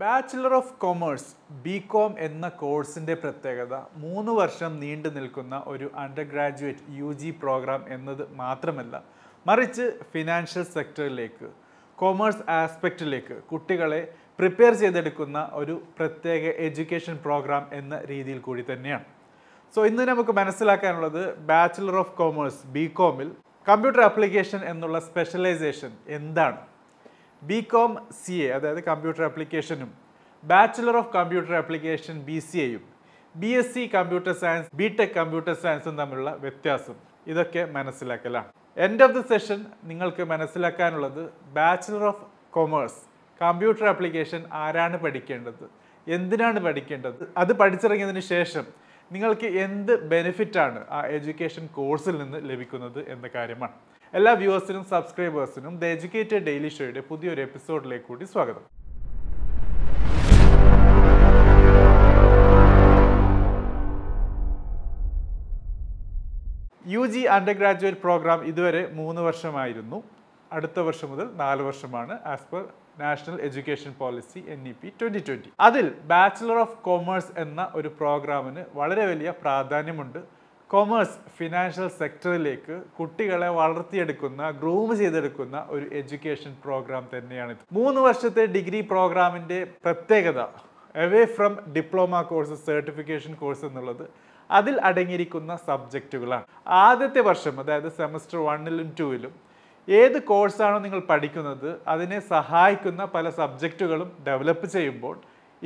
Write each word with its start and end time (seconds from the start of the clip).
Bachelor 0.00 0.52
of 0.58 0.72
commerce 0.82 1.28
B 1.64 1.74
com 1.92 2.12
എന്ന 2.26 2.46
കോഴ്സിന്റെ 2.62 3.14
പ്രത്യേകത 3.22 3.74
മൂന്ന് 4.04 4.32
വർഷം 4.38 4.70
നീണ്ടു 4.80 5.10
നിൽക്കുന്ന 5.16 5.56
ഒരു 5.72 5.86
under 6.02 6.24
graduate 6.32 6.86
U 7.00 7.10
G 7.20 7.30
programme 7.42 7.82
എന്നത് 7.96 8.22
മാത്രമല്ല 8.40 9.02
മറിച്ച് 9.46 9.86
ഫിനാൻഷ്യൽ 10.12 10.64
സെക്ടറിലേക്ക് 10.74 11.48
കൊമേഴ്സ് 11.98 12.44
ആസ്പെക്റ്റിലേക്ക് 12.58 13.36
കുട്ടികളെ 13.52 14.00
പ്രിപ്പയർ 14.38 14.74
ചെയ്തെടുക്കുന്ന 14.82 15.38
ഒരു 15.60 15.74
പ്രത്യേക 15.98 16.44
എഡ്യൂക്കേഷൻ 16.66 17.16
പ്രോഗ്രാം 17.26 17.64
എന്ന 17.80 17.94
രീതിയിൽ 18.10 18.40
കൂടി 18.48 18.64
തന്നെയാണ്. 18.72 19.06
സോ 19.74 19.80
ഇന്ന് 19.90 20.04
നമുക്ക് 20.12 20.32
മനസ്സിലാക്കാനുള്ളത് 20.42 21.22
ബാച്ചിലർ 21.50 21.98
ഓഫ് 22.04 22.14
കൊമേഴ്സ് 22.20 22.62
ബി 22.76 22.86
കോമിൽ 23.00 23.28
കമ്പ്യൂട്ടർ 23.66 24.02
ആപ്ലിക്കേഷൻ 24.10 24.60
എന്നുള്ള 24.72 24.98
സ്പെഷ്യലൈസേഷൻ 25.08 25.92
എന്താണ്? 26.18 26.58
ബി 27.48 27.58
കോം 27.72 27.92
സി 28.22 28.34
എ 28.44 28.48
അതായത് 28.56 28.80
കമ്പ്യൂട്ടർ 28.90 29.22
ആപ്ലിക്കേഷനും 29.28 29.88
bachelor 30.44 30.96
of 31.00 31.10
computer 31.16 31.54
application 31.60 32.16
B 32.28 32.36
C 32.48 32.58
എയും 32.66 32.82
B 33.34 33.50
S 33.60 33.72
C 33.74 33.82
computer 33.94 34.34
science 34.42 34.68
B 34.80 34.86
tech 34.98 35.14
computer 35.18 35.54
സയൻസും 35.62 35.94
തമ്മിലുള്ള 36.00 36.32
വ്യത്യാസം. 36.44 36.96
ഇതൊക്കെ 37.32 37.62
മനസ്സിലാക്കലാണ്. 37.76 38.48
എൻഡ് 38.86 39.02
ഓഫ് 39.06 39.14
ദി 39.16 39.22
സെഷൻ 39.32 39.58
നിങ്ങൾക്ക് 39.90 40.24
മനസ്സിലാക്കാനുള്ളത് 40.32 41.22
bachelor 41.56 42.04
of 42.10 42.24
commerce 42.56 43.00
computer 43.40 43.86
application 43.92 44.42
ആരാണ് 44.64 44.96
പഠിക്കേണ്ടത്? 45.04 45.64
എന്തിനാണ് 46.06 46.60
പഠിക്കേണ്ടത്? 46.66 47.22
അത് 47.42 47.52
പഠിച്ചിറങ്ങിയതിന് 47.62 48.22
ശേഷം 48.34 48.64
നിങ്ങൾക്ക് 49.10 49.48
എന്ത് 49.64 49.92
ബെനിഫിറ്റാണ് 50.12 50.80
ആ 50.96 51.00
എഡ്യൂക്കേഷൻ 51.16 51.64
കോഴ്സിൽ 51.78 52.14
നിന്ന് 52.22 52.38
ലഭിക്കുന്നത് 52.50 53.00
എന്ന 53.14 53.26
കാര്യമാണ്. 53.34 53.76
എല്ലാ 54.18 54.32
വ്യൂവേഴ്സിനും 54.40 54.82
സബ്സ്ക്രൈബേഴ്സിനും 54.90 55.72
ദ 55.78 55.84
എഡ്യൂക്കേറ്റഡ് 55.94 56.44
ഡെയിലി 56.48 56.68
ഷോയുടെ 56.74 57.00
പുതിയൊരു 57.08 57.40
എപ്പിസോഡിലേക്ക് 57.44 58.04
കൂടി 58.10 58.26
സ്വാഗതം. 58.32 58.64
U 66.92 67.02
G 67.14 67.22
under 67.36 67.56
graduate 67.62 68.00
programme 68.04 68.44
ഇതുവരെ 68.52 68.82
മൂന്ന് 69.00 69.24
വർഷമായിരുന്നു. 69.28 70.00
അടുത്ത 70.50 70.86
വർഷം 70.90 71.10
മുതൽ 71.14 71.26
നാല് 71.42 71.64
വർഷമാണ് 71.70 72.16
as 72.34 72.48
per 72.52 72.64
national 73.02 73.36
education 73.48 73.92
policy 74.02 74.40
N 74.56 74.62
E 74.72 74.76
P 74.80 74.88
twenty 75.00 75.24
twenty 75.28 75.52
അതിൽ 75.68 75.86
ബാച്ചിലർ 76.14 76.60
ഓഫ് 76.64 76.78
കോമേഴ്സ് 76.88 77.34
എന്ന 77.46 77.60
ഒരു 77.80 77.90
പ്രോഗ്രാമിന് 78.00 78.64
വളരെ 78.80 79.06
വലിയ 79.12 79.32
പ്രാധാന്യമുണ്ട്. 79.42 80.22
കൊമേഴ്സ് 80.74 81.18
ഫിനാൻഷ്യൽ 81.36 81.88
സെക്ടറിലേക്ക് 81.98 82.76
കുട്ടികളെ 82.96 83.48
വളർത്തിയെടുക്കുന്ന 83.56 84.48
ഗ്രൂം 84.60 84.88
ചെയ്തെടുക്കുന്ന 85.00 85.56
ഒരു 85.70 85.84
എഡ്യൂക്കേഷൻ 85.98 86.52
പ്രോഗ്രാം 86.64 87.04
തന്നെയാണിത് 87.12 87.60
മൂന്ന് 87.72 88.00
വർഷത്തെ 88.00 88.44
ഡിഗ്രി 88.54 88.80
പ്രോഗ്രാമിന്റെ 88.88 89.58
പ്രത്യേകത 89.84 90.40
away 90.94 91.22
from 91.36 91.52
diploma 91.76 92.22
course 92.22 92.56
certification 92.62 93.34
course 93.34 93.64
എന്നുള്ളത് 93.64 94.04
അതിൽ 94.50 94.74
അടങ്ങിയിരിക്കുന്ന 94.84 95.54
സബ്ജക്റ്റുകളാണ് 95.66 96.46
ആദ്യത്തെ 96.80 97.22
വർഷം 97.22 97.54
അതായത് 97.60 97.90
സെമസ്റ്റർ 97.94 98.40
വണ്ണിലും 98.44 98.90
ടൂവിലും 98.98 99.34
ഏത് 99.88 100.18
കോഴ്സാണോ 100.24 100.78
നിങ്ങൾ 100.78 101.02
പഠിക്കുന്നത് 101.08 101.70
അതിനെ 101.88 102.20
സഹായിക്കുന്ന 102.28 103.04
പല 103.14 103.28
സബ്ജക്റ്റുകളും 103.38 104.10
ഡെവലപ്പ് 104.26 104.68
ചെയ്യുമ്പോൾ 104.70 105.16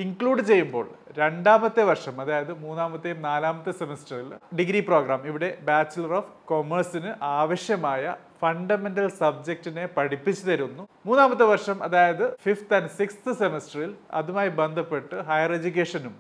ഇൻക്ലൂഡ് 0.03 0.43
ചെയ്യുമ്പോൾ 0.49 0.87
രണ്ടാമത്തെ 1.19 1.83
വർഷം 1.91 2.15
അതായത് 2.23 2.51
മൂന്നാമത്തെയും 2.65 3.21
നാലാമത്തെ 3.29 3.73
സെമിസ്റ്ററിൽ 3.79 4.29
ഡിഗ്രി 4.59 4.81
പ്രോഗ്രാം 4.89 5.21
ഇവിടെ 5.31 5.49
ബാച്ചിലർ 5.69 6.13
ഓഫ് 6.19 6.31
കൊമേഴ്സിന് 6.51 7.11
ആവശ്യമായ 7.39 8.15
ഫണ്ടമെന്റൽ 8.43 9.09
സബ്ജക്റ്റിനെ 9.21 9.85
പഠിപ്പിച്ചു 9.97 10.45
തരുന്നു. 10.51 10.83
മൂന്നാമത്തെ 11.09 11.47
വർഷം 11.53 11.77
അതായത് 11.87 12.25
ഫിഫ്ത്ത് 12.45 12.77
ആൻഡ് 12.79 12.93
സിക്സ്ത് 12.99 13.33
സെമസ്റ്ററിൽ 13.43 13.91
അതുമായി 14.21 14.53
ബന്ധപ്പെട്ട് 14.61 15.17
ഹയർ 15.31 15.53
എഡ്യൂക്കേഷനും 15.59 16.15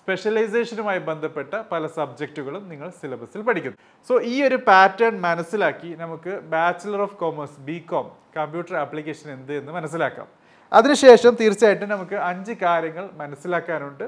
സ്പെഷ്യലൈസേഷനുമായി 0.00 1.00
ബന്ധപ്പെട്ട 1.10 1.54
പല 1.72 1.86
സബ്ജക്റ്റുകളും 1.98 2.64
നിങ്ങൾ 2.72 2.88
സിലബസിൽ 3.00 3.42
പഠിക്കുന്നു. 3.48 3.78
സോ 4.08 4.14
ഈ 4.32 4.34
ഒരു 4.48 4.58
പാറ്റേൺ 4.70 5.14
മനസ്സിലാക്കി 5.28 5.90
നമുക്ക് 6.02 6.32
bachelor 6.54 7.02
of 7.08 7.18
commerce 7.22 7.60
B 7.68 7.78
com 7.92 8.08
computer 8.38 8.74
application 8.84 9.28
എന്ത് 9.38 9.52
എന്ന് 9.60 9.72
മനസ്സിലാക്കാം. 9.72 10.28
അതിനുശേഷം 10.72 11.32
തീർച്ചയായിട്ടും 11.40 11.88
നമുക്ക് 11.88 12.16
അഞ്ച് 12.28 12.54
കാര്യങ്ങൾ 12.62 13.04
മനസ്സിലാക്കാനുണ്ട് 13.16 14.06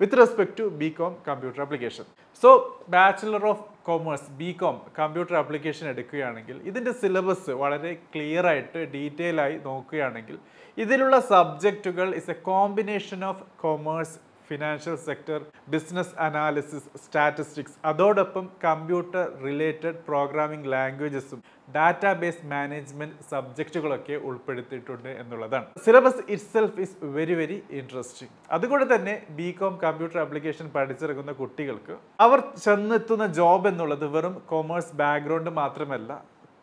with 0.00 0.18
respect 0.18 0.56
to 0.58 0.66
B 0.80 0.88
com 0.90 1.12
computer 1.26 1.60
application 1.60 2.04
so 2.42 2.50
bachelor 2.90 3.42
of 3.46 3.64
commerce 3.82 4.30
B 4.38 4.50
com 4.52 4.76
computer 4.98 5.34
application 5.36 5.86
എടുക്കുകയാണെങ്കിൽ 5.86 6.56
ഇതിന്റെ 6.66 6.92
സിലബസ് 6.92 7.54
വളരെ 7.62 7.90
ക്ലിയർ 8.14 8.46
ആയിട്ട് 8.46 8.80
ഡീറ്റെയിൽ 8.94 9.38
ആയി 9.40 9.56
നോക്കുകയാണെങ്കിൽ 9.64 10.36
ഇതിലുള്ള 10.78 11.16
സബ്ജക്റ്റുകൾ 11.30 12.08
is 12.14 12.30
a 12.30 12.36
combination 12.42 13.20
of 13.24 13.44
commerce 13.60 14.16
financial 14.50 14.96
sector 15.06 15.40
business 15.72 16.14
analysis 16.26 16.90
statistics 17.02 17.76
അതോടൊപ്പം 17.90 18.44
കമ്പ്യൂട്ടർ 18.64 19.24
റിലേറ്റഡ് 19.46 19.98
പ്രോഗ്രാമിംഗ് 20.08 20.70
ലാംഗ്വേജസും 20.74 21.40
database 21.68 22.46
management 22.52 23.24
സബ്ജക്റ്റുകളൊക്കെ 23.30 24.16
ഉൾപ്പെടുത്തിയിട്ടുണ്ട് 24.28 25.10
എന്നുള്ളതാണ്. 25.20 25.66
Syllabus 25.84 26.22
itself 26.54 26.80
is 26.84 26.96
very 27.16 27.34
very 27.40 27.58
interesting 27.80 28.32
അതുകൊണ്ട് 28.56 28.86
തന്നെ 28.94 29.14
ബി 29.38 29.48
കോം 29.58 29.74
കമ്പ്യൂട്ടർ 29.84 30.18
ആപ്ലിക്കേഷൻ 30.24 30.66
പഠിച്ചിറങ്ങുന്ന 30.76 31.34
കുട്ടികൾക്ക് 31.42 31.96
അവർ 32.26 32.40
ചെന്നെത്തുന്ന 32.64 33.26
ജോബ് 33.38 33.68
എന്നുള്ളത് 33.72 34.06
വെറും 34.14 34.34
കൊമേഴ്സ് 34.52 34.96
ബാക്ക്ഗ്രൗണ്ട് 35.02 35.52
മാത്രമല്ല 35.60 36.12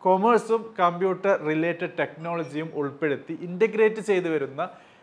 കൊമേഴ്സും 0.02 0.62
കമ്പ്യൂട്ടർ 0.80 1.32
റിലേറ്റഡ് 1.48 1.94
ടെക്നോളജിയും 2.00 2.68
ഉൾപ്പെടുത്തി 2.80 3.34
ഇന്റഗ്രേറ്റ് 3.46 4.02
ചെയ്തു 4.10 4.28
വരുന്ന 4.34 4.62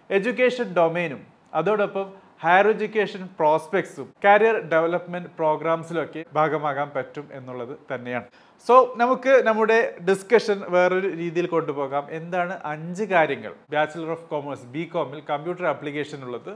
എഡ്യൂക്കേഷൻ 0.09 0.67
ഡൊമൈനും 0.78 1.22
അതോടൊപ്പം 1.53 2.07
ഹയർ 2.44 2.68
എഡ്യൂക്കേഷൻ 2.72 3.22
പ്രോസ്പെക്ട്സും 3.40 4.07
കരിയർ 4.25 4.56
ഡെവലപ്മെന്റ് 4.72 5.29
പ്രോഗ്രാംസിലൊക്കെ 5.38 6.22
ഭാഗമാകാൻ 6.38 6.90
പറ്റും 6.96 7.25
എന്നുള്ളത് 7.38 7.73
തന്നെയാണ്. 7.91 8.28
സോ 8.66 8.75
നമുക്ക് 9.01 9.34
നമ്മുടെ 9.47 9.78
ഡിസ്കഷൻ 10.09 10.57
വേറൊരു 10.75 11.09
രീതിയിൽ 11.22 11.47
കൊണ്ടുപോകാം. 11.53 12.06
എന്താണ് 12.19 12.56
അഞ്ച് 12.73 13.06
കാര്യങ്ങൾ? 13.13 13.53
ബാച്ചിലർ 13.75 14.12
ഓഫ് 14.16 14.28
കോമേഴ്സ് 14.34 14.68
ബി 14.75 14.84
കോമിൽ 14.96 15.22
കമ്പ്യൂട്ടർ 15.31 15.66
ആപ്ലിക്കേഷൻ 15.73 16.22
ഉള്ളത് 16.28 16.51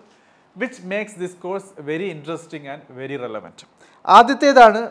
which 0.56 0.82
makes 0.94 1.20
this 1.24 1.40
course 1.46 1.72
very 1.90 2.10
interesting 2.16 2.70
and 2.74 2.98
very 3.00 3.18
relevant 3.26 3.66
ആദ്യത്തേതാണ് 4.06 4.82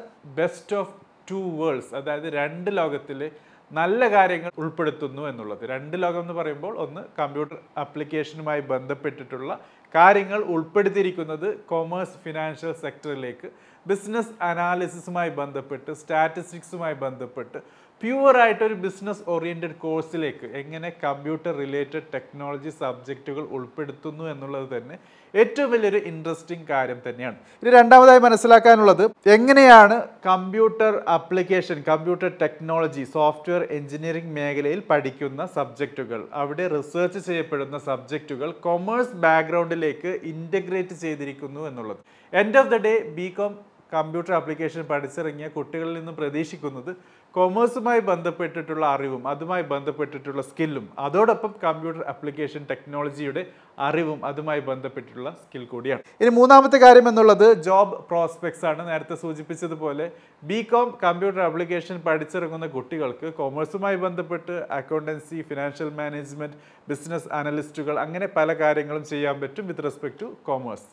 ബെസ്റ്റ് 0.40 0.76
ഓഫ് 0.80 0.94
ടു 1.30 1.40
വേൾഡ്സ് 1.60 1.92
അതായത് 2.00 2.28
രണ്ട് 2.40 2.70
ലോകത്തിലെ 2.80 3.28
നല്ല 3.70 4.02
കാര്യങ്ങൾ 4.14 4.50
ഉൾപ്പെടുത്തുന്നു 4.62 5.22
എന്നുള്ളത്. 5.30 5.62
രണ്ട് 5.72 5.96
ലോകം 6.02 6.22
എന്ന് 6.24 6.34
പറയുമ്പോൾ 6.38 6.74
ഒന്ന് 6.84 7.00
കമ്പ്യൂട്ടർ 7.18 7.56
ആപ്ലിക്കേഷനുമായി 7.82 8.62
ബന്ധപ്പെട്ടിട്ടുള്ള 8.70 9.50
കാര്യങ്ങൾ 9.94 10.40
ഉൾപ്പെടുത്തിയിരിക്കുന്നത് 10.44 11.48
കൊമേഴ്സ് 11.68 12.18
ഫിനാൻഷ്യൽ 12.24 12.72
സെക്ടറിലേക്ക് 12.74 13.48
ബിസിനസ് 13.86 14.34
അനാലിസിസുമായി 14.42 15.30
ബന്ധപ്പെട്ട് 15.30 15.90
സ്റ്റാറ്റിസ്റ്റിക്സുമായി 15.92 16.96
ബന്ധപ്പെട്ട് 17.00 17.58
ഒരു 18.02 18.74
ബിസിനസ് 18.82 19.22
ഓറിയന്റഡ് 19.34 19.76
കോഴ്സിലേക്ക് 19.84 20.46
എങ്ങനെ 20.60 20.88
കമ്പ്യൂട്ടർ 21.04 21.52
റിലേറ്റഡ് 21.62 22.08
ടെക്നോളജി 22.12 22.70
സബ്ജക്റ്റുകൾ 22.82 23.44
ഉൾപ്പെടുത്തുന്നു 23.56 24.24
എന്നുള്ളത് 24.32 24.68
തന്നെ 24.74 24.96
ഏറ്റവും 25.34 25.68
വലിയൊരു 25.72 26.00
ഇൻട്രസ്റ്റിംഗ് 26.10 26.66
കാര്യം 26.70 27.00
തന്നെയാണ്. 27.06 27.38
ഇനി 27.62 27.70
രണ്ടാമതായി 27.76 28.20
മനസ്സിലാക്കാനുള്ളത് 28.26 29.02
എങ്ങനെയാണ് 29.36 29.96
computer 30.28 30.92
application 31.16 31.78
computer 31.90 32.30
technology 32.42 33.04
software 33.16 33.64
engineering 33.78 34.34
മേഖലയിൽ 34.38 34.82
പഠിക്കുന്ന 34.90 35.46
സബ്ജക്റ്റുകൾ 35.56 36.22
അവിടെ 36.42 36.66
റിസർച്ച് 36.76 37.22
ചെയ്യപ്പെടുന്ന 37.28 37.78
സബ്ജക്റ്റുകൾ 37.90 38.50
കൊമേഴ്സ് 38.68 39.18
ബാക്ക്ഗ്രൗണ്ടിലേക്ക് 39.26 40.12
ഇന്റഗ്രേറ്റ് 40.34 40.96
ചെയ്തിരിക്കുന്നു 41.04 41.62
എന്നുള്ളത്. 41.70 42.00
End 42.32 42.60
of 42.62 42.72
the 42.74 42.78
day 42.86 42.94
B 43.18 43.28
com 43.38 43.54
computer 43.92 44.32
application 44.38 44.82
പഠിച്ചിറങ്ങിയ 44.88 45.46
കുട്ടികളിൽ 45.54 45.94
നിന്നും 45.98 46.14
പ്രതീക്ഷിക്കുന്നത് 46.16 46.90
കൊമേഴ്സുമായി 47.34 48.00
ബന്ധപ്പെട്ടിട്ടുള്ള 48.10 48.84
അറിവും 48.94 49.22
അതുമായി 49.32 49.64
ബന്ധപ്പെട്ടിട്ടുള്ള 49.72 50.42
സ്കില്ലും 50.50 50.84
അതോടൊപ്പം 51.06 51.52
കമ്പ്യൂട്ടർ 51.64 52.02
ആപ്ലിക്കേഷൻ 52.12 52.62
ടെക്നോളജിയുടെ 52.70 53.42
അറിവും 53.86 54.20
അതുമായി 54.28 54.62
ബന്ധപ്പെട്ടിട്ടുള്ള 54.70 55.30
സ്കിൽ 55.42 55.64
കൂടിയാണ്. 55.72 56.02
ഇനി 56.22 56.30
മൂന്നാമത്തെ 56.38 56.78
കാര്യം 56.84 57.06
എന്നുള്ളത് 57.10 57.46
ജോബ് 57.66 57.98
പ്രോസ്പെക്ട്സ് 58.10 58.66
ആണ്. 58.70 58.82
നേരത്തെ 58.90 59.16
സൂചിപ്പിച്ചതുപോലെ 59.24 60.06
ബി 60.50 60.60
കോം 60.72 60.88
കമ്പ്യൂട്ടർ 61.04 61.40
ആപ്ലിക്കേഷൻ 61.48 61.98
പഠിച്ചിറങ്ങുന്ന 62.08 62.68
കുട്ടികൾക്ക് 62.76 63.30
കൊമേഴ്സുമായി 63.40 63.98
ബന്ധപ്പെട്ട് 64.06 64.56
അക്കൗണ്ടൻസി 64.80 65.40
ഫിനാൻഷ്യൽ 65.50 65.90
മാനേജ്മെന്റ് 66.00 66.58
ബിസിനസ് 66.92 67.30
അനലിസ്റ്റുകൾ 67.40 67.96
അങ്ങനെ 68.06 68.28
പല 68.38 68.52
കാര്യങ്ങളും 68.62 69.04
ചെയ്യാൻ 69.12 69.36
പറ്റും 69.44 69.66
വിത്ത് 69.70 69.86
റെസ്പെക്ട് 69.88 70.20
ടു 70.22 70.30
കോമേഴ്സ് 70.48 70.88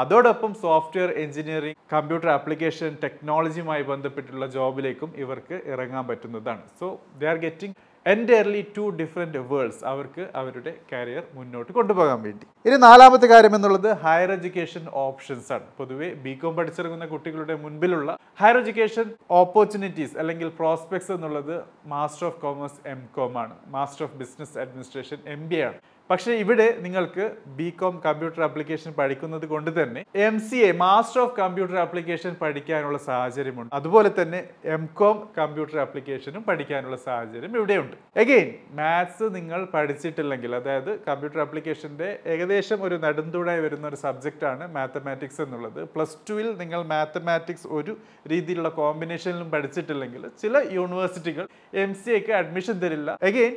അതോടൊപ്പം 0.00 0.52
സോഫ്റ്റ്വെയർ 0.64 1.10
എഞ്ചിനീയറിംഗ് 1.24 1.78
കമ്പ്യൂട്ടർ 1.94 2.28
ആപ്ലിക്കേഷൻ 2.38 2.90
ടെക്നോളജിയുമായി 3.04 3.82
ബന്ധപ്പെട്ടുള്ള 3.92 4.46
ജോബിലേക്കും 4.56 5.10
ഇവർക്ക് 5.24 5.56
ഇറങ്ങാൻ 5.72 6.04
പറ്റുന്നതാണ്. 6.10 6.62
So 6.80 6.86
they 7.20 7.28
are 7.32 7.40
getting 7.46 7.76
entirely 8.06 8.60
two 8.76 8.84
different 9.00 9.40
worlds 9.50 9.82
അവർക്ക് 9.90 10.22
അവരുടെ 10.40 10.72
കരിയർ 10.92 11.24
മുന്നോട്ട് 11.36 11.70
കൊണ്ടുപോകാൻ 11.76 12.18
വേണ്ടി. 12.26 12.46
ഇനി 12.66 12.76
നാലാമത്തെ 12.86 13.26
കാര്യം 13.32 13.54
എന്നുള്ളത് 13.58 13.88
ഹയർ 14.04 14.30
എഡ്യൂക്കേഷൻ 14.36 14.84
ഓപ്ഷൻസ് 15.04 15.50
ആണ്. 15.56 15.66
പൊതുവെ 15.78 16.08
ബി 16.24 16.32
കോം 16.40 16.54
പഠിച്ചിറങ്ങുന്ന 16.56 17.06
കുട്ടികളുടെ 17.12 17.56
മുൻപിലുള്ള 17.64 18.16
ഹയർ 18.40 18.58
എഡ്യൂക്കേഷൻ 18.62 19.06
ഓപ്പർച്യൂണിറ്റീസ് 19.42 20.18
അല്ലെങ്കിൽ 20.22 20.50
പ്രോസ്പെക്ട്സ് 20.60 21.12
എന്നുള്ളത് 21.16 21.54
master 21.94 22.26
of 22.30 22.40
commerce 22.46 22.80
M 22.94 23.02
com 23.18 23.38
ആണ് 23.44 23.54
master 23.76 24.04
of 24.08 24.16
business 24.22 24.58
administration 24.64 25.20
M 25.36 25.44
B 25.52 25.60
ആണ്. 25.68 25.78
പക്ഷേ 26.12 26.32
ഇവിടെ 26.42 26.66
നിങ്ങൾക്ക് 26.84 27.24
ബി 27.58 27.66
കോം 27.80 27.94
കമ്പ്യൂട്ടർ 28.06 28.40
ആപ്ലിക്കേഷൻ 28.46 28.90
പഠിക്കുന്നത് 28.98 29.44
കൊണ്ട് 29.52 29.70
തന്നെ 29.78 30.00
M 30.24 30.34
C 30.48 30.58
A 30.66 30.72
master 30.82 31.20
of 31.22 31.32
computer 31.38 31.76
application 31.82 32.32
പഠിക്കാനുള്ള 32.40 32.98
സാഹചര്യമുണ്ട്. 33.06 33.70
അതുപോലെ 33.78 34.10
തന്നെ 34.18 34.40
എം 34.74 34.82
കോം 35.00 35.16
കമ്പ്യൂട്ടർ 35.38 35.78
ആപ്ലിക്കേഷനും 35.84 36.42
പഠിക്കാനുള്ള 36.48 36.98
സാഹചര്യം 37.06 37.56
ഇവിടെയുണ്ട്. 37.58 37.96
എഗെയിൻ 38.24 38.50
മാത്സ് 38.80 39.28
നിങ്ങൾ 39.38 39.62
പഠിച്ചിട്ടില്ലെങ്കിൽ 39.74 40.54
അതായത് 40.60 40.92
കമ്പ്യൂട്ടർ 41.08 41.40
ആപ്ലിക്കേഷന്റെ 41.46 42.10
ഏകദേശം 42.34 42.78
ഒരു 42.88 42.98
നടുന്തൂടായി 43.06 43.62
വരുന്ന 43.66 43.86
ഒരു 43.92 44.00
സബ്ജക്റ്റാണ് 44.04 44.66
മാത്തമാറ്റിക്സ് 44.76 45.42
എന്നുള്ളത്. 45.46 45.82
പ്ലസ് 45.96 46.22
ടുവിൽ 46.30 46.50
നിങ്ങൾ 46.62 46.82
മാത്തമാറ്റിക്സ് 46.94 47.68
ഒരു 47.80 47.94
രീതിയിലുള്ള 48.34 48.72
കോമ്പിനേഷനിലും 48.82 49.50
പഠിച്ചിട്ടില്ലെങ്കിൽ 49.56 50.24
ചില 50.44 50.64
യൂണിവേഴ്സിറ്റികൾ 50.78 51.46
എം 51.86 51.94
സി 52.04 52.10
എക്ക് 52.20 52.32
അഡ്മിഷൻ 52.42 52.78
തരില്ല. 52.86 53.10
എഗെയിൻ 53.22 53.56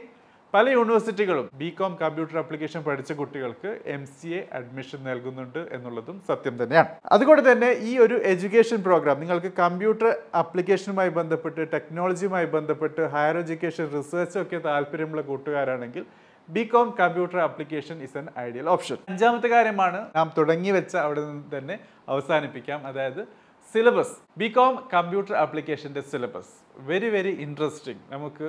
പല 0.56 0.66
യൂണിവേഴ്സിറ്റികളും 0.76 1.46
ബി 1.62 1.70
കോം 1.78 1.94
കമ്പ്യൂട്ടർ 2.02 2.36
ആപ്ലിക്കേഷൻ 2.42 2.82
പഠിച്ച 2.88 3.12
കുട്ടികൾക്ക് 3.20 3.70
എം 3.94 4.04
സി 4.16 4.30
എ 4.38 4.42
അഡ്മിഷൻ 4.58 5.00
നൽകുന്നുണ്ട് 5.08 5.60
എന്നുള്ളതും 5.76 6.18
സത്യം 6.30 6.56
തന്നെയാണ്. 6.62 6.92
അതുകൊണ്ട് 7.16 7.42
തന്നെ 7.48 7.70
ഈ 7.90 7.94
ഒരു 8.06 8.18
എഡ്യൂക്കേഷൻ 8.32 8.80
പ്രോഗ്രാം 8.88 9.18
നിങ്ങൾക്ക് 9.24 9.52
കമ്പ്യൂട്ടർ 9.62 10.10
ആപ്ലിക്കേഷനുമായി 10.42 11.12
ബന്ധപ്പെട്ട് 11.20 11.62
ടെക്നോളജിയുമായി 11.74 12.48
ബന്ധപ്പെട്ട് 12.56 13.02
ഹയർ 13.16 13.38
എഡ്യൂക്കേഷൻ 13.42 13.88
റിസർച്ച് 13.98 14.38
ഒക്കെ 14.44 14.60
താല്പര്യമുള്ള 14.68 15.24
കൂട്ടുകാരാണെങ്കിൽ 15.32 16.06
B 16.50 16.64
com 16.74 16.88
computer 17.02 17.40
application 17.48 17.98
is 18.08 18.18
an 18.22 18.28
ideal 18.46 18.70
option 18.76 18.98
അഞ്ചാമത്തെ 19.14 19.50
കാര്യമാണ് 19.56 20.00
നാം 20.16 20.30
തുടങ്ങി 20.38 20.72
വെച്ച 20.78 20.96
അവിടെ 21.06 21.24
നിന്ന് 21.30 21.58
തന്നെ 21.58 21.78
അവസാനിപ്പിക്കാം. 22.14 22.80
അതായത് 22.92 23.22
സിലബസ് 23.76 24.16
ബി 24.42 24.50
കോം 24.58 24.74
കമ്പ്യൂട്ടർ 24.94 25.36
ആപ്ലിക്കേഷന്റെ 25.44 26.04
സിലബസ് 26.12 26.54
വെരി 26.92 27.10
വെരി 27.10 27.36
ഇൻട്രസ്റ്റിംഗ് 27.46 28.02
നമുക്ക് 28.12 28.48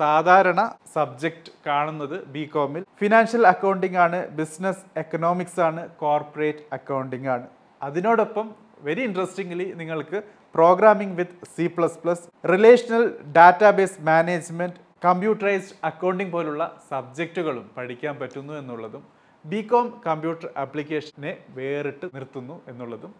സാധാരണ 0.00 0.60
സബ്ജക്റ്റ് 0.94 1.52
കാണുന്നത് 1.66 2.16
ബി 2.34 2.42
കോമിൽ 2.54 2.82
ഫിനാൻഷ്യൽ 3.00 3.44
അക്കൗണ്ടിംഗ് 3.52 4.00
ആണ് 4.04 4.18
ബിസിനസ് 4.38 4.84
എക്കണോമിക്സ് 5.02 5.60
ആണ് 5.68 5.82
കോർപ്പറേറ്റ് 6.02 6.64
അക്കൗണ്ടിംഗ് 6.72 7.30
ആണ്. 7.34 7.46
അതിനോടൊപ്പം 7.80 8.46
വെരി 8.82 9.02
ഇൻട്രസ്റ്റിംഗ്ലി 9.02 9.66
നിങ്ങൾക്ക് 9.74 10.18
programming 10.54 11.16
with 11.18 11.48
C 11.56 11.66
plus 11.76 11.98
plus 12.02 12.26
relational 12.44 13.04
database 13.36 14.00
management 14.08 14.80
computerised 15.04 15.76
accounting 15.84 16.32
പോലുള്ള 16.32 16.62
സബ്ജക്റ്റുകളും 16.90 17.66
പഠിക്കാൻ 17.76 18.14
പറ്റുന്നു 18.20 18.54
എന്നുള്ളതും 18.54 19.02
ബി 19.44 19.60
കോം 19.70 19.88
കമ്പ്യൂട്ടർ 20.06 20.46
ആപ്ലിക്കേഷനെ 20.56 21.32
വേറിട്ട് 21.56 22.06
നിർത്തുന്നു 22.14 22.56
എന്നുള്ളതും 22.68 23.12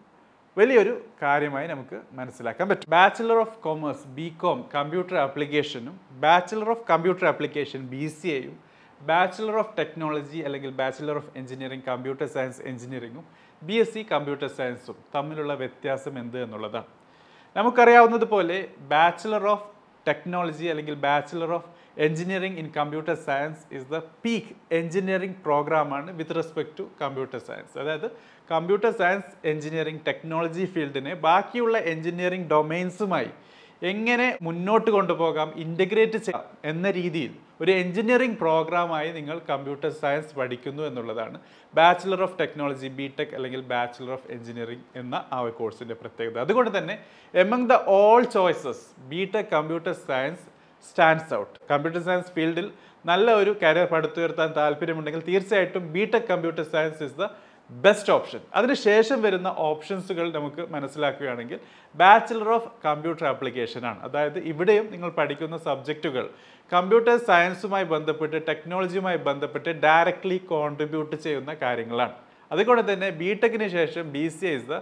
വലിയൊരു 0.57 0.93
കാര്യമായി 1.21 1.67
നമുക്ക് 1.71 1.97
മനസ്സിലാക്കാൻ 2.19 2.65
പറ്റും. 2.69 2.89
Bachelor 2.93 3.37
of 3.41 3.57
commerce 3.65 4.05
B 4.17 4.27
com 4.43 4.59
computer 4.75 5.17
ആപ്ലിക്കേഷനും 5.23 5.95
bachelor 6.23 6.69
of 6.73 6.85
computer 6.91 7.25
application 7.31 7.81
B 7.91 8.05
C 8.15 8.29
എയും 8.37 8.55
ബാച്ചിലർ 9.01 9.55
ഓഫ് 9.61 9.73
ടെക്നോളജി 9.79 10.39
അല്ലെങ്കിൽ 10.47 10.71
bachelor 10.79 11.17
of 11.21 11.31
engineering 11.39 11.85
computer 11.89 12.27
science 12.35 12.61
എഞ്ചിനീയറിങ്ങും 12.71 13.25
B 13.61 13.75
S 13.81 13.93
C 13.95 14.01
computer 14.13 14.49
സയൻസും 14.57 14.97
തമ്മിലുള്ള 15.15 15.53
വ്യത്യാസം 15.61 16.15
എന്ത് 16.23 16.39
എന്നുള്ളതാണ്. 16.45 16.89
നമുക്കറിയാവുന്നതുപോലെ 17.55 18.57
ബാച്ചിലർ 18.93 19.45
ഓഫ് 19.53 19.67
ടെക്നോളജി 20.07 20.67
അല്ലെങ്കിൽ 20.73 20.97
bachelor 21.07 21.51
of 21.57 21.69
engineering 22.05 22.59
in 22.61 22.67
computer 22.77 23.15
science 23.27 23.61
is 23.77 23.87
the 23.93 23.99
peak 24.23 24.53
engineering 24.79 25.37
പ്രോഗ്രാമാണ് 25.45 26.09
with 26.19 26.37
respect 26.39 26.75
to 26.79 26.85
computer 27.01 27.39
science 27.49 27.75
അതായത് 27.83 28.07
കമ്പ്യൂട്ടർ 28.49 28.91
സയൻസ് 29.01 29.31
എഞ്ചിനീയറിംഗ് 29.51 30.03
ടെക്നോളജി 30.09 30.65
ഫീൽഡിനെ 30.75 31.13
ബാക്കിയുള്ള 31.27 31.77
എഞ്ചിനീയറിംഗ് 31.93 32.49
ഡൊമൈൻസുമായി 32.53 33.31
എങ്ങനെ 33.81 34.27
മുന്നോട്ട് 34.45 34.89
കൊണ്ടുപോകാം 34.95 35.49
ഇന്റഗ്രേറ്റ് 35.63 36.19
ചെയ്യാം 36.27 36.45
എന്ന 36.71 36.87
രീതിയിൽ 36.91 37.33
ഒരു 37.61 37.71
എഞ്ചിനീയറിംഗ് 37.81 38.37
പ്രോഗ്രാമായി 38.41 39.09
നിങ്ങൾ 39.17 39.37
കമ്പ്യൂട്ടർ 39.49 39.91
സയൻസ് 39.99 40.33
പഠിക്കുന്നു 40.39 40.83
എന്നുള്ളതാണ്. 40.87 41.37
Bachelor 41.73 42.21
of 42.25 42.35
technology 42.41 42.89
B 42.99 43.07
tech 43.17 43.33
അല്ലെങ്കിൽ 43.37 43.61
ബാച്ചിലർ 43.73 44.11
ഓഫ് 44.17 44.27
എഞ്ചിനീയറിംഗ് 44.35 44.85
എന്ന 45.01 45.15
ആ 45.37 45.39
കോഴ്സിന്റെ 45.59 45.95
പ്രത്യേകത. 46.01 46.37
അതുകൊണ്ട് 46.45 46.71
തന്നെ 46.77 46.95
among 47.33 47.69
the 47.73 47.77
all 47.99 48.23
choices 48.37 48.83
B 49.11 49.21
tech 49.35 49.51
computer 49.55 49.95
science 50.09 50.45
stands 50.85 51.33
out 51.39 51.55
computer 51.71 52.01
science 52.07 52.31
ഫീൽഡിൽ 52.35 52.67
നല്ല 53.05 53.33
ഒരു 53.41 53.51
കരിയർ 53.63 53.87
പടുത്തുയർത്താൻ 53.91 54.49
താല്പര്യമുണ്ടെങ്കിൽ 54.57 55.21
തീർച്ചയായിട്ടും 55.29 55.83
B 55.95 56.03
tech 56.13 56.29
computer 56.31 56.65
science 56.73 57.03
is 57.07 57.17
the 57.21 57.25
best 57.69 58.11
option 58.15 58.41
അതിനുശേഷം 58.57 59.17
വരുന്ന 59.25 59.49
ഓപ്ഷൻസുകൾ 59.69 60.25
നമുക്ക് 60.35 60.63
മനസ്സിലാക്കുകയാണെങ്കിൽ 60.73 61.57
ബാച്ചിലർ 61.95 62.49
ഓഫ് 62.57 62.69
കമ്പ്യൂട്ടർ 62.85 63.25
ആപ്ലിക്കേഷൻ 63.31 63.83
ആണ്. 63.91 63.99
അതായത് 64.07 64.39
ഇവിടെയും 64.51 64.85
നിങ്ങൾ 64.93 65.09
പഠിക്കുന്ന 65.19 65.57
സബ്ജക്റ്റുകൾ 65.67 66.25
കമ്പ്യൂട്ടർ 66.71 67.17
സയൻസുമായി 67.29 67.85
ബന്ധപ്പെട്ട് 67.95 68.37
ടെക്നോളജിയുമായി 68.49 69.19
ബന്ധപ്പെട്ട് 69.29 69.71
ഡയറക്റ്റ്ലി 69.85 70.37
കോൺട്രിബ്യൂട്ട് 70.53 71.15
ചെയ്യുന്ന 71.25 71.51
കാര്യങ്ങളാണ്. 71.65 72.15
അതുകൊണ്ട് 72.51 72.83
തന്നെ 72.91 73.09
ബി 73.21 73.29
ടെക്കിന് 73.43 73.67
ശേഷം 73.77 74.03
B 74.15 74.25
C 74.37 74.47
is 74.57 74.67
the 74.71 74.75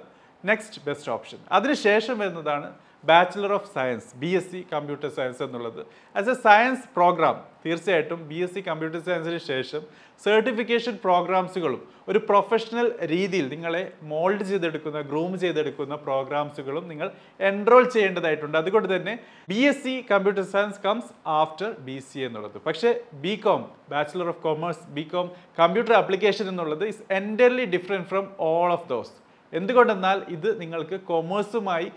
next 0.44 0.82
best 0.88 1.12
option 1.16 1.40
അതിനുശേഷം 1.58 2.16
വരുന്നതാണ് 2.24 2.68
bachelor 3.10 3.52
of 3.58 3.70
science 3.76 4.08
B 4.22 4.30
S 4.40 4.50
C 4.52 4.60
computer 4.74 5.10
science 5.18 5.42
എന്നുള്ളത്. 5.46 5.82
ആസ് 6.16 6.32
എ 6.34 6.36
സയൻസ് 6.46 6.86
പ്രോഗ്രാം 6.98 7.36
തീർച്ചയായിട്ടും 7.66 8.20
ബി 8.30 8.40
എസ് 8.46 8.54
സി 8.56 8.62
കമ്പ്യൂട്ടർ 8.68 9.00
സയൻസിന് 9.08 9.40
ശേഷം 9.52 9.82
സർട്ടിഫിക്കേഷൻ 10.22 10.94
പ്രോഗ്രാംസുകളും 11.06 11.82
ഒരു 12.10 12.20
പ്രൊഫഷണൽ 12.30 12.88
രീതിയിൽ 13.14 13.46
നിങ്ങളെ 13.54 13.82
മോൾഡ് 14.12 14.46
ചെയ്തെടുക്കുന്ന 14.50 15.00
ഗ്രൂം 15.12 15.34
ചെയ്തെടുക്കുന്ന 15.44 15.96
പ്രോഗ്രാംസുകളും 16.08 16.86
നിങ്ങൾ 16.92 17.08
എൻറോൾ 17.50 17.84
ചെയ്യേണ്ടതായിട്ടുണ്ട്. 17.96 18.58
അതുകൊണ്ട് 18.62 18.90
തന്നെ 18.96 19.14
B 19.52 19.60
S 19.72 19.84
C 19.86 19.96
computer 20.12 20.46
science 20.54 20.82
comes 20.86 21.12
after 21.42 21.70
B 21.88 21.98
C 22.10 22.20
എന്നുള്ളത്. 22.28 22.58
പക്ഷേ 22.68 22.92
B 23.26 23.36
com 23.46 23.64
bachelor 23.94 24.30
of 24.34 24.42
commerce 24.48 24.86
B 24.98 25.06
com 25.14 25.30
computer 25.62 25.96
application 26.02 26.48
എന്നുള്ളത് 26.54 26.86
is 26.94 27.04
entirely 27.20 27.68
different 27.76 28.10
from 28.14 28.28
all 28.50 28.72
of 28.78 28.88
those 28.94 29.16
എന്തുകൊണ്ടെന്നാൽ 29.54 30.18
ഇത് 30.36 30.48
നിങ്ങൾക്ക് 30.62 30.98
കൊമേഴ്സുമായി 31.10 31.88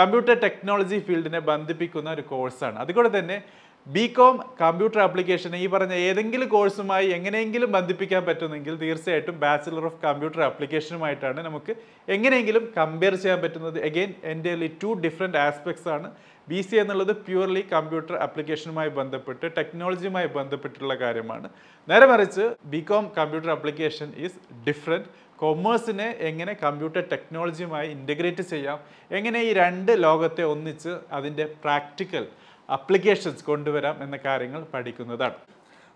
കമ്പ്യൂട്ടർ 0.00 0.36
ടെക്നോളജി 0.44 0.98
ഫീൽഡിനെ 1.06 1.40
ബന്ധിപ്പിക്കുന്ന 1.50 2.08
ഒരു 2.16 2.24
കോഴ്സാണ്. 2.32 2.76
അതുകൊണ്ട് 2.84 3.12
തന്നെ 3.18 3.38
ബി 3.86 4.02
കോം 4.16 4.34
കമ്പ്യൂട്ടർ 4.62 5.00
ആപ്ലിക്കേഷൻ 5.04 5.52
ഈ 5.56 5.66
പറഞ്ഞ 5.74 5.94
ഏതെങ്കിലും 6.08 6.48
കോഴ്സുമായി 6.54 7.06
എങ്ങനെയെങ്കിലും 7.16 7.70
ബന്ധിപ്പിക്കാൻ 7.76 8.22
പറ്റുന്നെങ്കിൽ 8.26 8.74
തീർച്ചയായിട്ടും 8.82 9.36
ബാച്ചിലർ 9.44 9.84
ഓഫ് 9.90 10.00
കമ്പ്യൂട്ടർ 10.06 10.40
ആപ്ലിക്കേഷനുമായിട്ടാണ് 10.48 11.40
നമുക്ക് 11.46 11.74
എങ്ങനെയെങ്കിലും 12.16 12.64
കമ്പയർ 12.78 13.14
ചെയ്യാൻ 13.22 13.38
പറ്റുന്നത്. 13.44 13.78
എഗെയിൻ 13.88 14.10
എന്റെ 14.32 14.52
ടു 14.82 14.90
ഡിഫറെന്റ് 15.04 15.40
ആസ്പെക്ട്സ് 15.46 15.88
ആണ്. 15.96 16.10
ബി 16.48 16.60
സി 16.66 16.76
എന്നുള്ളത് 16.82 17.12
പ്യുവർലി 17.24 17.62
കമ്പ്യൂട്ടർ 17.72 18.14
ആപ്ലിക്കേഷനുമായി 18.26 18.90
ബന്ധപ്പെട്ട് 18.98 19.46
ടെക്നോളജിയുമായി 19.58 20.28
ബന്ധപ്പെട്ടുള്ള 20.36 20.94
കാര്യമാണ്. 21.04 21.48
നേരെ 21.88 22.06
മറിച്ച് 22.12 22.44
B 22.74 22.80
com 22.90 23.06
computer 23.18 23.50
application 23.56 24.10
is 24.26 24.38
different 24.68 25.08
കൊമേഴ്സിനെ 25.42 26.08
എങ്ങനെ 26.28 26.52
കമ്പ്യൂട്ടർ 26.64 27.02
ടെക്നോളജിയുമായി 27.12 27.88
ഇന്റഗ്രേറ്റ് 27.96 28.44
ചെയ്യാം? 28.52 28.78
എങ്ങനെ 29.18 29.40
ഈ 29.48 29.52
രണ്ട് 29.62 29.92
ലോകത്തെ 30.06 30.44
ഒന്നിച്ച് 30.54 30.94
അതിന്റെ 31.18 31.46
പ്രാക്ടിക്കൽ 31.64 32.24
അപ്ലിക്കേഷൻസ് 32.68 33.44
കൊണ്ടുവരാം 33.50 33.96
എന്ന 34.04 34.16
കാര്യങ്ങൾ 34.26 34.62
പഠിക്കുന്നതാണ്. 34.74 35.38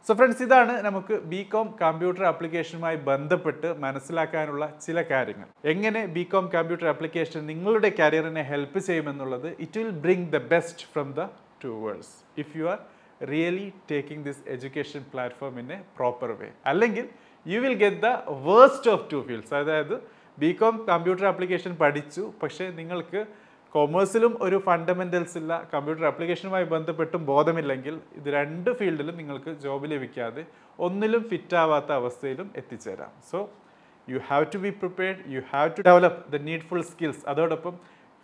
സോ 0.06 0.12
ഫ്രണ്ട്സ് 0.18 0.42
ഇതാണ് 0.46 0.74
നമുക്ക് 0.86 1.14
ബി 1.32 1.40
കോം 1.52 1.66
കമ്പ്യൂട്ടർ 1.82 2.22
ആപ്ലിക്കേഷനുമായി 2.30 2.96
ബന്ധപ്പെട്ട് 3.08 3.68
മനസ്സിലാക്കാനുള്ള 3.84 4.64
ചില 4.86 5.02
കാര്യങ്ങൾ. 5.10 5.48
എങ്ങനെ 5.72 6.00
ബി 6.16 6.24
കോം 6.32 6.46
കമ്പ്യൂട്ടർ 6.54 6.86
ആപ്ലിക്കേഷൻ 6.92 7.40
നിങ്ങളുടെ 7.50 7.90
കരിയറിനെ 8.00 8.42
help 8.52 8.80
ചെയ്യുമെന്നുള്ളത് 8.88 9.48
it 9.64 9.78
will 9.80 9.92
bring 10.06 10.26
the 10.34 10.40
best 10.54 10.86
from 10.94 11.10
the 11.18 11.28
two 11.64 11.72
worlds 11.84 12.14
if 12.42 12.52
you 12.58 12.66
are 12.72 12.80
really 13.32 13.68
taking 13.90 14.24
this 14.28 14.42
education 14.54 15.02
platform 15.12 15.60
in 15.62 15.68
a 15.76 15.78
proper 15.98 16.30
way 16.40 16.48
അല്ലെങ്കിൽ 16.70 17.06
you 17.46 17.58
will 17.64 17.76
get 17.84 18.00
the 18.06 18.10
waste 18.48 18.90
of 18.94 19.04
two 19.12 19.18
fields 19.28 19.54
അതായത് 19.60 19.94
B 20.38 20.50
com 20.60 20.74
computer 20.90 21.24
application 21.30 21.72
പഠിച്ചു. 21.82 22.22
പക്ഷേ 22.42 22.66
നിങ്ങൾക്ക് 22.80 23.20
കൊമേഴ്സിലും 23.74 24.32
ഒരു 24.44 24.56
fundamentals 24.66 25.36
ഇല്ല 25.40 25.52
computer 25.72 26.04
ആപ്ലിക്കേഷനുമായി 26.10 26.66
ബന്ധപ്പെട്ടും 26.72 27.22
ബോധമില്ലെങ്കിൽ 27.30 27.94
ഇത് 28.18 28.28
രണ്ട് 28.38 28.70
ഫീൽഡിലും 28.78 29.16
നിങ്ങൾക്ക് 29.20 29.52
ജോബ് 29.64 29.86
ലഭിക്കാതെ 29.92 30.42
ഒന്നിലും 30.86 31.22
ഫിറ്റ് 31.30 31.56
ആവാത്ത 31.62 31.90
അവസ്ഥയിലും 32.00 32.48
എത്തിച്ചേരാം. 32.60 33.12
So 33.30 33.38
you 34.08 34.20
have 34.28 34.46
to 34.54 34.58
be 34.66 34.70
prepared 34.82 35.22
you 35.34 35.42
have 35.52 35.70
to 35.76 35.82
develop 35.90 36.20
the 36.34 36.42
needful 36.50 36.82
skills 36.90 37.24
അതോടൊപ്പം 37.32 37.74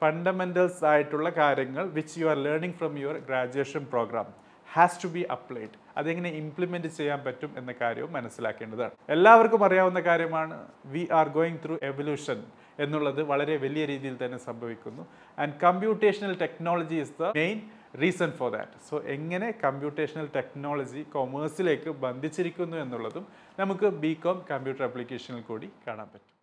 ഫണ്ടമെന്റൽസ് 0.03 0.83
ആയിട്ടുള്ള 0.93 1.29
കാര്യങ്ങൾ 1.43 1.85
which 1.97 2.15
you 2.21 2.27
are 2.33 2.39
learning 2.47 2.77
from 2.81 2.93
your 3.03 3.17
graduation 3.29 3.85
program 3.95 4.29
has 4.75 4.99
to 5.03 5.09
be 5.17 5.23
applied 5.37 5.77
അതെങ്ങനെ 6.01 6.31
ഇംപ്ലിമെന്റ് 6.43 6.91
ചെയ്യാൻ 6.99 7.21
പറ്റും 7.27 7.51
എന്ന 7.61 7.71
കാര്യവും 7.81 8.11
മനസ്സിലാക്കേണ്ടതാണ്. 8.17 8.95
എല്ലാവർക്കും 9.15 9.63
അറിയാവുന്ന 9.69 10.01
കാര്യമാണ് 10.09 10.57
we 10.95 11.03
are 11.21 11.29
going 11.37 11.61
through 11.65 11.77
evolution 11.91 12.39
എന്നുള്ളത് 12.85 13.21
വളരെ 13.31 13.55
വലിയ 13.65 13.85
രീതിയിൽ 13.93 14.17
തന്നെ 14.25 14.39
സംഭവിക്കുന്നു. 14.49 15.05
And 15.43 15.57
computational 15.65 16.35
technology 16.45 16.99
is 17.05 17.17
the 17.23 17.33
main 17.41 17.59
reason 18.03 18.31
for 18.39 18.51
that 18.57 18.79
so 18.89 18.97
എങ്ങനെ 19.17 19.49
കമ്പ്യൂട്ടേഷണൽ 19.65 20.27
ടെക്നോളജി 20.39 21.03
കൊമേഴ്സിലേക്ക് 21.15 21.91
ബന്ധിച്ചിരിക്കുന്നു 22.07 22.77
എന്നുള്ളതും 22.85 23.27
നമുക്ക് 23.63 23.89
ബി 24.05 24.13
കോം 24.25 24.41
കമ്പ്യൂട്ടർ 24.51 24.85
ആപ്ലിക്കേഷനിൽ 24.89 25.45
കൂടി 25.51 25.71
കാണാൻ 25.87 26.09
പറ്റും. 26.13 26.35